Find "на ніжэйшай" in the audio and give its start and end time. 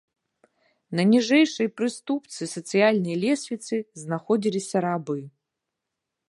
0.99-1.69